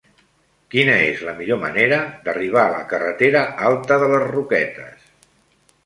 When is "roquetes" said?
4.37-5.11